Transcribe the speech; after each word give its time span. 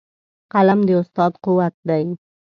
قلم 0.53 0.79
د 0.87 0.89
استاد 1.01 1.33
قوت 1.45 1.75
دی. 1.89 2.03